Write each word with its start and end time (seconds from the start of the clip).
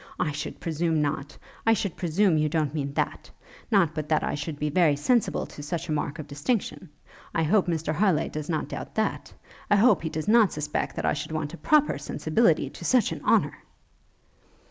I 0.19 0.31
should 0.31 0.59
presume 0.59 0.99
not; 0.99 1.37
I 1.63 1.73
should 1.73 1.95
presume 1.95 2.35
you 2.39 2.49
don't 2.49 2.73
mean 2.73 2.91
that? 2.93 3.29
Not 3.69 3.93
but 3.93 4.09
that 4.09 4.23
I 4.23 4.33
should 4.33 4.57
be 4.57 4.71
very 4.71 4.95
sensible 4.95 5.45
to 5.45 5.61
such 5.61 5.87
a 5.87 5.91
mark 5.91 6.17
of 6.17 6.25
distinction. 6.25 6.89
I 7.35 7.43
hope 7.43 7.67
Mr 7.67 7.93
Harleigh 7.93 8.29
does 8.29 8.49
not 8.49 8.69
doubt 8.69 8.95
that? 8.95 9.31
I 9.69 9.75
hope 9.75 10.01
he 10.01 10.09
does 10.09 10.27
not 10.27 10.53
suspect 10.53 10.97
I 11.05 11.13
should 11.13 11.31
want 11.33 11.53
a 11.53 11.57
proper 11.57 11.99
sensibility 11.99 12.67
to 12.71 12.83
such 12.83 13.11
an 13.11 13.23
honour?' 13.23 13.59